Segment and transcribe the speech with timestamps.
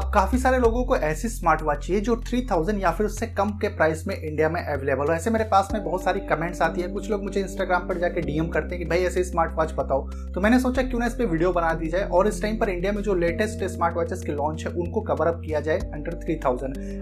[0.00, 3.50] अब काफ़ी सारे लोगों को ऐसी स्मार्ट वॉच चाहिए जो 3000 या फिर उससे कम
[3.60, 6.80] के प्राइस में इंडिया में अवेलेबल हो। ऐसे मेरे पास में बहुत सारी कमेंट्स आती
[6.80, 9.72] है। कुछ लोग मुझे इंस्टाग्राम पर जाकर डीएम करते हैं कि भाई ऐसे स्मार्ट वॉच
[9.78, 12.56] बताओ। तो मैंने सोचा क्यों ना इस पर वीडियो बना दी जाए और इस टाइम
[12.58, 15.78] पर इंडिया में जो लेटेस्ट स्मार्ट वॉचेस के लॉन्च है, उनको कवर अप किया जाए
[15.94, 16.38] अंडर थ्री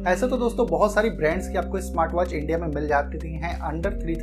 [0.07, 3.55] ऐसे तो दोस्तों बहुत सारी ब्रांड्स की आपको स्मार्ट वॉच इंडिया में मिल जाती हैं
[3.61, 4.17] अंडर थ्री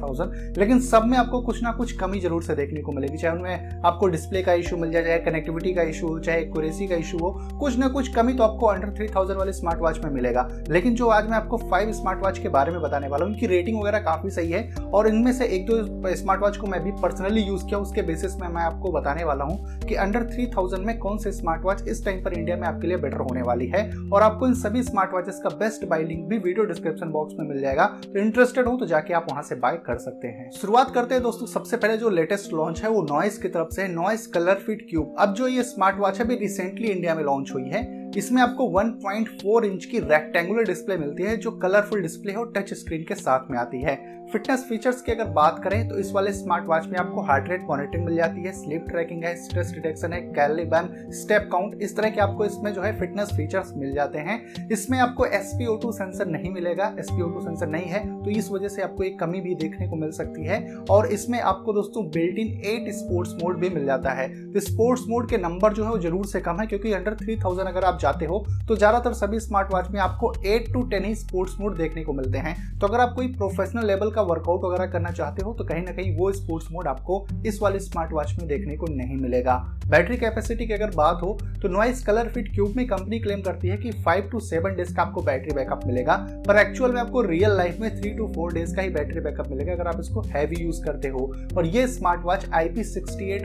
[0.60, 3.82] लेकिन सब में आपको कुछ ना कुछ कमी ज़रूर से देखने को मिलेगी। चाहे उनमें
[3.86, 7.18] आपको डिस्प्ले का इशू मिल जाए, चाहे कनेक्टिविटी का इशू हो, चाहे एक्यूरेसी का इशू
[7.18, 10.48] हो, कुछ ना कुछ कमी तो आपको अंडर थ्री थाउज़ेंड वाले स्मार्ट वॉच में मिलेगा।
[10.70, 13.48] लेकिन जो आज मैं आपको फाइव स्मार्ट वॉच के बारे में बताने वाला हूँ उनकी
[13.48, 16.92] रेटिंग वगैरह काफ़ी सही है और इनमें से एक दो स्मार्ट वॉच को मैं भी
[17.02, 20.86] पर्सनली यूज़ किया, उसके बेसिस में मैं आपको बताने वाला हूँ कि अंडर थ्री थाउज़ेंड
[20.86, 23.68] में कौन से स्मार्ट वॉच इस टाइम पर इंडिया में आपके लिए बेटर होने वाली
[23.68, 27.36] है। और आपको इन सभी स्मार्ट वॉचेस का बेस्ट बाई लिंक भी वीडियो डिस्क्रिप्शन बॉक्स
[27.40, 30.50] में मिल जाएगा। तो इंटरेस्टेड हो तो जाके आप वहाँ से बाय कर सकते हैं।
[30.52, 33.88] शुरुआत करते हैं दोस्तों, सबसे पहले जो लेटेस्ट लॉन्च है वो नॉइस की तरफ़ से
[33.90, 37.52] नॉइस कलर फिट क्यूब अब जो ये स्मार्ट वॉच है भी रिसेंटली इंडिया में लॉन्च
[37.54, 37.84] हुई है
[38.16, 43.04] इसमें आपको 1.4 इंच की रेक्टेंगुलर डिस्प्ले मिलती है, जो कलरफुल डिस्प्ले और टच स्क्रीन
[43.04, 43.96] के साथ में आती है।
[44.32, 47.62] फिटनेस फीचर्स की अगर बात करें तो इस वाले स्मार्ट वॉच में आपको हार्ट रेट
[47.62, 51.96] मॉनिटरिंग मिल जाती है स्लीप ट्रैकिंग है स्ट्रेस डिटेक्शन है कैलोरी बर्न स्टेप काउंट इस
[51.98, 56.28] तरह के आपको इसमें जो है फिटनेस फीचर्स मिल जाते हैं। इसमें आपको एसपीओ सेंसर
[56.28, 59.88] नहीं मिलेगा एसपीओ सेंसर नहीं है तो इस वजह से आपको एक कमी भी देखने
[59.88, 63.86] को मिल सकती है। और इसमें आपको दोस्तों built in eight sports mode भी मिल
[63.86, 66.94] जाता है। तो स्पोर्ट्स मोड के नंबर जो है वो ज़रूर से कम है, क्योंकि
[66.94, 70.82] अंडर थ्री अगर आप जाते हो तो ज़्यादातर सभी स्मार्ट वॉच में आपको एट टू
[70.90, 74.22] टेन ही स्पोर्ट्स मोड देखने को मिलते हैं। तो अगर आप कोई प्रोफेशनल लेवल का
[74.24, 77.80] वर्कआउट वगैरह करना चाहते हो तो कहीं ना कहीं वो स्पोर्ट्स मोड आपको इस वाले
[77.82, 79.56] स्मार्ट वॉच में देखने को नहीं मिलेगा।
[79.88, 83.68] बैटरी कैपेसिटी की अगर बात हो तो नॉइस कलर फिट क्यूब में कंपनी क्लेम करती
[83.68, 86.16] है कि फाइव टू सेवन डेज़ का आपको बैटरी बैकअप मिलेगा,
[86.48, 89.50] पर एक्चुअल में आपको रियल लाइफ में थ्री टू फोर डेज़ का ही बैटरी बैकअप
[89.50, 92.84] मिलेगा अगर आप इसको हैवी यूज़ करते हो। और ये स्मार्ट वॉच आईपी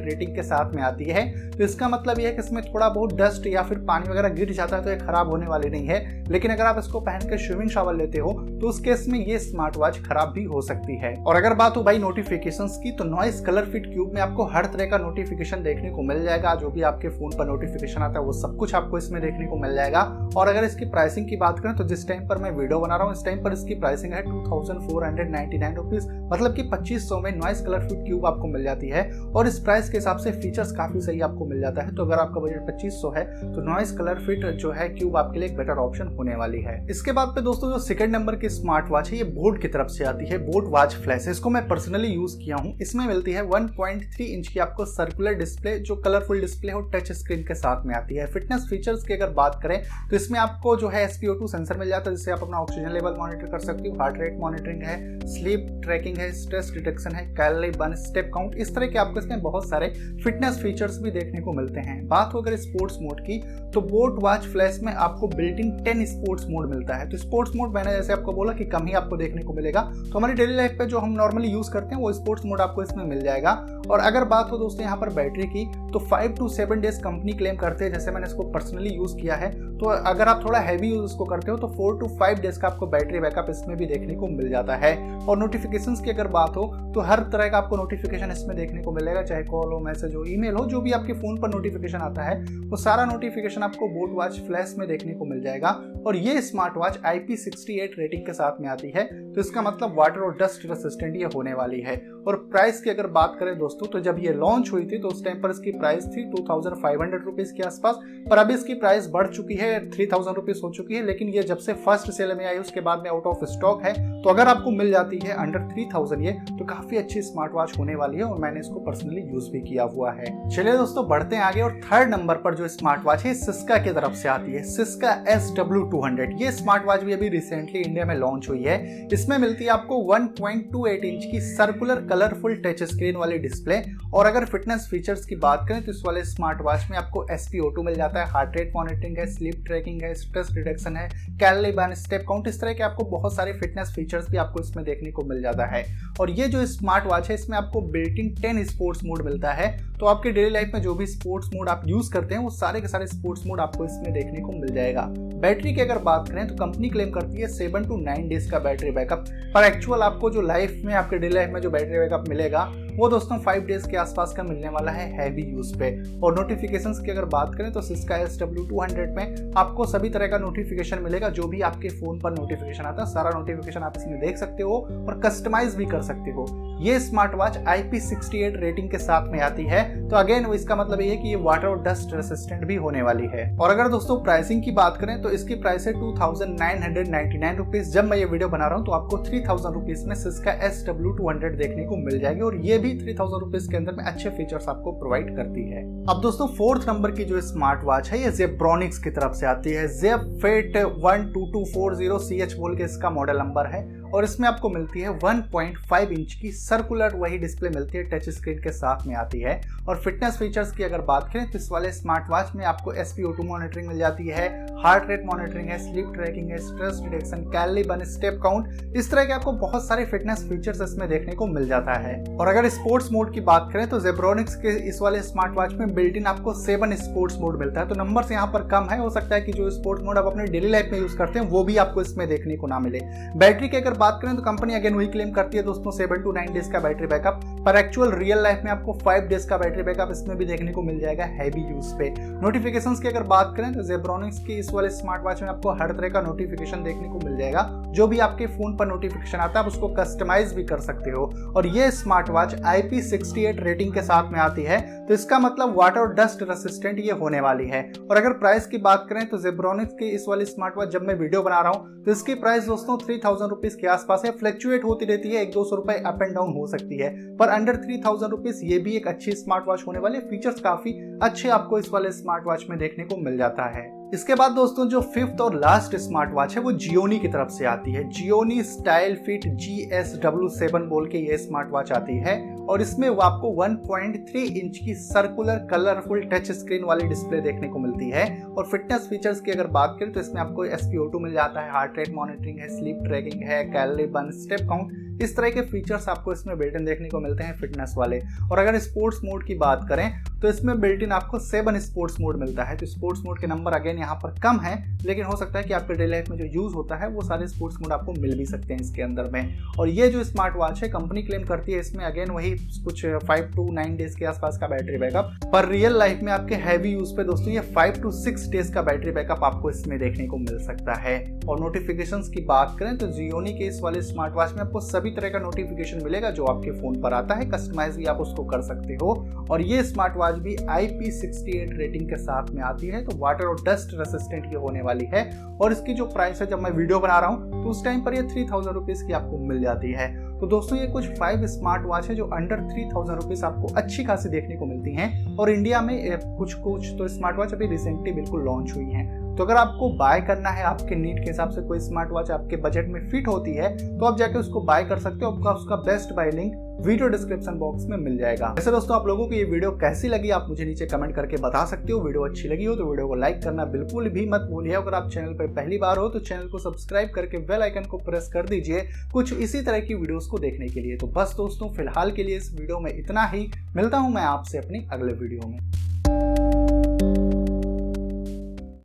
[0.00, 3.14] रेटिंग के साथ में आती है। तो इसका मतलब यह है कि इसमें थोड़ा बहुत
[3.14, 5.98] डस्ट या फिर पानी वगैरह गिर जाता है तो ये खराब होने वाली नहीं है।
[6.30, 9.38] लेकिन अगर आप इसको पहन कर स्विमिंग शावर लेते हो तो उस केस में ये
[9.38, 13.05] स्मार्ट वॉच खराब भी हो सकती है। और अगर बात हो भाई नोटिफिकेशन की तो
[13.05, 16.70] नॉइस कलर फिट क्यूब में आपको हर तरह का नोटिफिकेशन देखने को मिल जाएगा। जो
[16.70, 19.74] भी आपके फ़ोन पर नोटिफिकेशन आता है, वो सब कुछ आपको इसमें देखने को मिल
[19.74, 20.02] जाएगा।
[20.36, 23.06] और अगर इसकी प्राइसिंग की बात करें तो जिस टाइम पर मैं वीडियो बना रहा
[23.06, 26.62] हूँ, इस टाइम पर इसकी प्राइसिंग है two thousand four hundred nine rupees मतलब की
[26.70, 29.96] पच्चीस सौ में नॉइस कलर फिट क्यूब आपको मिल जाती है। और इस प्राइस के
[29.96, 33.10] हिसाब से फीचर्स काफ़ी सही आपको मिल जाता है। तो अगर आपका बजट पच्चीस सौ
[33.10, 36.61] है तो नॉइस कलर फिट जो है क्यूब आपके लिए एक बेटर ऑप्शन होने वाली
[36.61, 39.68] है। इसके बाद पे दोस्तों, जो सेकंड नंबर की स्मार्ट वॉच है, ये बोट की
[39.68, 43.33] तरफ़ से आती है। बोट वॉच फ्लैश इसको मैं पर्सनली यूज़ किया हूँ। इसमें मिलती
[43.33, 47.86] है 1.3 इंच की आपको सर्कुलर डिस्प्ले जो कलरफुल डिस्प्ले और टच स्क्रीन के साथ
[47.86, 49.80] में आती है। फिटनेस फीचर्स की अगर बात करें
[50.11, 53.14] तो इसमें आपको जो है एसपीओ सेंसर मिल जाता है, जिससे आप अपना ऑक्सीजन लेवल
[53.18, 57.70] मॉनिटर कर सकते हो। हार्ट रेट मॉनिटरिंग है स्लीप ट्रैकिंग है स्ट्रेस डिटेक्शन है कैलोरी
[57.72, 59.89] बर्न स्टेप काउंट इस तरह के आपको इसमें बहुत सारे
[60.24, 63.39] फिटनेस फीचर्स भी देखने को मिलते हैं। बात हो अगर स्पोर्ट्स मोड की
[63.70, 67.53] तो बोट वॉच फ्लैश में आपको built in ten sports mode मिलता है। तो स्पोर्ट्स
[67.57, 70.55] मोड मैंने जैसे आपको बोला कि कम ही आपको देखने को मिलेगा। तो हमारी डेली
[70.55, 73.53] लाइफ पे जो हम नॉर्मली यूज़ करते हैं, वो स्पोर्ट्स मोड आपको इसमें मिल जाएगा।
[73.91, 77.33] और अगर बात हो दोस्तों यहाँ पर बैटरी की तो five two seven days company
[77.33, 80.89] claim करते हैं, जैसे मैंने इसको पर्सनली यूज़ किया है तो अगर आप थोड़ा हैवी
[80.89, 83.86] यूज़ इसको करते हो तो फोर टू फाइव डेज़ का आपको बैटरी बैकअप इसमें भी
[83.86, 87.58] देखने को मिल जाता है। और नोटिफिकेशन की अगर बात हो तो हर तरह का
[87.58, 90.92] आपको नोटिफिकेशन इसमें देखने को मिलेगा, चाहे कॉल हो मैसेज हो ईमेल हो, जो भी
[90.92, 95.14] आपके फ़ोन पर नोटिफिकेशन आता है, वो सारा नोटिफिकेशन आपको बोट वॉच फ्लैश में देखने
[95.14, 95.68] को मिल जाएगा।
[96.07, 100.20] और ये स्मार्ट वॉच IP68 रेटिंग के साथ में आती है तो इसका मतलब वाटर
[100.20, 101.96] और डस्ट रेसिस्टेंट ये होने वाली है।
[102.27, 105.24] और प्राइस की अगर बात करें दोस्तों तो जब ये लॉन्च हुई थी तो उस
[105.24, 108.74] टाइम पर इसकी प्राइस थी two thousand five hundred rupees के आसपास, पर अभी इसकी
[108.77, 112.11] प्राइस बढ़ चुकी है थ्री थाउज़ेंड रुपीज़ हो चुकी है, लेकिन ये जब से फ़र्स्ट
[112.13, 113.92] सेल में आई, उसके बाद में आउट ऑफ़ स्टॉक है
[114.23, 117.79] तो अगर आपको मिल जाती है अंडर थ्री थाउज़ेंड ये तो काफ़ी अच्छी स्मार्ट वॉच
[117.79, 121.36] होने वाली है, और मैंने इसको पर्सनली यूज़ भी किया हुआ है। चलिए दोस्तों, बढ़ते
[121.36, 124.52] हैं आगे, और थर्ड नंबर पर जो स्मार्ट वॉच है सिस्का की तरफ़ से आती
[124.52, 128.49] है। Syska S W two hundred ये स्मार्ट वॉच भी अभी रिसेंटली इंडिया में लॉन्च
[128.49, 133.82] हुई है। इसमें मिलती है आपको 1.28 इंच की सर्कुलर कलरफुल टच स्क्रीन वाली डिस्प्ले
[134.14, 137.49] और अगर फिटनेस फीचर्स की बात करें तो इस वाले स्मार्ट वॉच में आपको एस
[137.49, 141.08] पी मिल जाता है हार्ट रेट मॉनिटरिंग है स्लीप ट्रैकिंग है स्ट्रेस डिटेक्शन है
[141.40, 144.84] कैलोरी बर्न स्टेप काउंट इस तरह के आपको बहुत सारे फिटनेस फीचर्स भी आपको इसमें
[144.84, 145.84] देखने को मिल जाता है।
[146.20, 149.69] और ये जो स्मार्ट वॉच है, इसमें आपको बिल्टिंग टेन स्पोर्ट्स मोड मिलता है।
[149.99, 152.81] तो आपके डेली लाइफ में जो भी स्पोर्ट्स मोड आप यूज़ करते हैं, वो सारे
[152.81, 155.06] के सारे स्पोर्ट्स मोड आपको इसमें देखने को मिल जाएगा।
[155.40, 158.58] बैटरी की अगर बात करें तो कंपनी क्लेम करती है सेवन टू नाइन डेज़ का
[158.58, 159.25] बैटरी बैकअप
[159.55, 162.64] पर एक्चुअल आपको जो लाइफ में, आपके डेली लाइफ में जो बैटरी बैकअप मिलेगा
[163.00, 165.87] वो दोस्तों फाइव डेज़ के आसपास का मिलने वाला है हैवी यूज़ पे।
[166.20, 170.08] और नोटिफिकेशन की अगर बात करें तो Syska S W two hundred में आपको सभी
[170.11, 173.94] तरह का नोटिफिकेशन मिलेगा, जो भी आपके फ़ोन पर नोटिफिकेशन आता है, सारा नोटिफिकेशन आप
[173.97, 174.76] इसमें देख सकते हो
[175.06, 176.47] और कस्टमाइज भी कर सकते हो।
[176.81, 181.17] ये स्मार्ट वॉच IP68 रेटिंग के साथ में आती है। तो अगेन इसका मतलब ये
[181.17, 184.73] कि ये वाटर और डस्ट रेसिस्टेंट भी होने वाली है। और अगर दोस्तों प्राइसिंग की
[184.73, 188.19] बात करें तो इसकी प्राइस है two thousand nine hundred ninety nine rupees जब मैं
[188.19, 191.29] ये वीडियो बना रहा हूँ तो आपको थ्री थाउज़ेंड रुपीज़ में Syska S W two
[191.29, 194.31] hundred देखने को मिल जाएगी। और ये भी थ्री थाउज़ेंड रुपीज़ के अंदर में अच्छे
[194.31, 198.31] फीचर्स आपको प्रोवाइड करती है। अब दोस्तों फोर्थ नंबर की जो स्मार्ट वॉच है, ये
[198.32, 202.54] जेब्रॉनिक्स की तरफ़ से आती है। Zeb fit one two two four zero C H
[202.54, 203.82] बोल के इसका मॉडल नंबर है।
[204.14, 208.58] और इसमें आपको मिलती है 1.5 इंच की सर्कुलर वही डिस्प्ले मिलती है, टच स्क्रीन
[208.58, 211.92] के साथ में आती है। और फिटनेस फीचर्स की अगर बात करें तो इस वाले
[211.92, 214.48] स्मार्ट वॉच में आपको एस पी मॉनिटरिंग मिल जाती है
[214.84, 219.24] हार्ट रेट मॉनिटरिंग है स्लीप ट्रैकिंग है stress detection calorie burn step count इस तरह
[219.24, 223.10] के आपको बहुत सारे फिटनेस फीचर्स इसमें देखने को मिल जाता है। और अगर स्पोर्ट्स
[223.12, 226.54] मोड की बात करें तो जेब्रोनिक्स के इस वाले स्मार्ट वॉच में बिल्ट इन आपको
[226.56, 229.52] सेवन स्पोर्ट्स मोड मिलता है। तो नंबर यहाँ पर कम है, हो सकता है कि
[229.52, 232.26] जो स्पोर्ट्स मोड आप अपने डेली लाइफ में यूज़ करते हैं, वो भी आपको इसमें
[232.28, 233.00] देखने को ना मिले।
[233.36, 236.32] बैटरी की अगर बात करें तो कंपनी अगेन वही क्लेम करती है दोस्तों सेवन टू
[236.32, 239.82] नाइन डेज़ का बैटरी बैकअप पर एक्चुअल रियल लाइफ में आपको फाइव डेज़ का बैटरी
[239.82, 243.73] बैकअप इसमें भी देखने को मिल जाएगा हैवी यूज़ पे। नोटिफिकेशन की अगर बात करें
[243.75, 247.20] तो जेब्रोनिक्स की इस वाले स्मार्ट वॉच में आपको हर तरह का नोटिफिकेशन देखने को
[247.25, 250.81] मिल जाएगा। जो भी आपके फ़ोन पर नोटिफिकेशन आता है, आप उसको कस्टमाइज भी कर
[250.81, 255.38] सकते हो। और ये स्मार्ट वॉच IP68 रेटिंग के साथ में आती है। तो इसका
[255.38, 259.38] मतलब वाटर डस्ट रेसिस्टेंट ये होने वाली है। और अगर प्राइस की बात करें तो
[259.38, 262.66] जेब्रोनिक्स की इस वाली स्मार्ट वॉच जब मैं वीडियो बना रहा हूँ तो इसकी प्राइस
[262.66, 265.94] दोस्तों थ्री थाउज़ेंड रुपीज़ के आसपास है। फ्लक्चुएट होती रहती है, एक दो सौ रुपए
[265.96, 269.32] अप एंड डाउन हो सकती है। पर अंडर थ्री थाउज़ेंड रुपीज़ ये भी एक अच्छी
[269.34, 273.16] स्मार्ट वॉच होने वाली फीचर्स काफ़ी अच्छे आपको इस वाले स्मार्ट वॉच में देखने को
[273.18, 277.18] मिल जाता है। इसके बाद दोस्तों, जो फिफ्थ और लास्ट स्मार्ट वॉच है, वो जियोनी
[277.18, 281.36] की तरफ़ से आती है। Gionee style fit G S W seven बोल के ये
[281.36, 282.34] स्मार्ट वॉच आती है
[282.68, 287.78] और इसमें वो आपको 1.3 इंच की सर्कुलर कलरफुल टच स्क्रीन वाली डिस्प्ले देखने को
[287.78, 291.61] मिलती है। और फिटनेस फीचर्स की अगर बात करें तो इसमें आपको एस मिल जाता
[291.61, 295.61] है हार्ट रेट मॉनिटरिंग है स्लीप ट्रैकिंग है कैलरी बर्न स्टेप काउंट इस तरह के
[295.61, 298.19] फीचर्स आपको इसमें बिल्ट इन देखने को मिलते हैं फिटनेस वाले।
[298.52, 300.11] और अगर स्पोर्ट्स मोड की बात करें
[300.43, 303.73] तो इसमें बिल्ट इन आपको सेवन स्पोर्ट्स मोड मिलता है। तो स्पोर्ट्स मोड के नंबर
[303.73, 304.75] अगेन यहाँ पर कम है,
[305.05, 307.49] लेकिन हो सकता है कि आपके डेली लाइफ में जो यूज़ होता है, वो सारे
[307.49, 310.82] स्पोर्ट्स मोड आपको मिल भी सकते हैं इसके अंदर में। और ये जो स्मार्ट वॉच
[310.82, 312.50] है कंपनी क्लेम करती है, इसमें अगेन वही
[312.85, 316.55] कुछ फाइव टू नाइन डेज़ के आसपास का बैटरी बैकअप पर रियल लाइफ में आपके
[316.56, 320.26] हैवी यूज़ पे दोस्तों, ये फाइव टू सिक्स डेज़ का बैटरी बैकअप आपको इसमें देखने
[320.26, 321.19] को मिल सकता है।
[321.49, 325.11] और नोटिफिकेशन की बात करें तो जियोनी के इस वाले स्मार्ट वॉच में आपको सभी
[325.11, 328.62] तरह का नोटिफिकेशन मिलेगा जो आपके फ़ोन पर आता है। कस्टमाइज भी आप उसको कर
[328.62, 329.14] सकते हो।
[329.50, 333.62] और ये स्मार्ट वॉच भी IP68 रेटिंग के साथ में आती है। तो वाटर और
[333.67, 335.29] डस्ट रेसिस्टेंट ये होने वाली है।
[335.62, 338.14] और इसकी जो प्राइस है, जब मैं वीडियो बना रहा हूँ तो उस टाइम पर
[338.14, 340.08] ये थ्री थाउज़ेंड रुपीज़ की आपको मिल जाती है।
[340.40, 344.04] तो दोस्तों, ये कुछ फाइव स्मार्ट वॉच है जो अंडर थ्री थाउज़ेंड रुपीज़ आपको अच्छी
[344.04, 348.12] खासी देखने को मिलती हैं। और इंडिया में कुछ कुछ तो स्मार्ट वॉच अभी रिसेंटली
[348.12, 351.62] बिल्कुल लॉन्च हुई हैं। तो अगर आपको बाय करना है, आपके नीड के हिसाब से
[351.62, 354.98] कोई स्मार्ट वॉच आपके बजट में फिट होती है तो आप जाके उसको बाय कर
[354.98, 358.96] सकते हो। आपका उसका best buy link video description box में मिल जाएगा। वैसे दोस्तों,
[358.96, 361.98] आप लोगों को ये वीडियो कैसी लगी, आप मुझे नीचे कमेंट करके बता सकते हो।
[362.00, 365.08] वीडियो अच्छी लगी हो तो वीडियो को लाइक करना बिल्कुल भी मत भूलिए। अगर आप
[365.10, 368.46] चैनल पर पहली बार हो तो चैनल को सब्सक्राइब करके बेल आइकन को प्रेस कर
[368.48, 372.24] दीजिए कुछ इसी तरह की वीडियोस को देखने के लिए। तो बस दोस्तों, फ़िलहाल के
[372.24, 376.50] लिए इस वीडियो में इतना ही। मिलता हूँ मैं आपसे अपनी अगले वीडियो में।